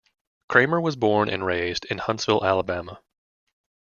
[0.49, 3.03] Cramer was born and raised in Huntsville, Alabama.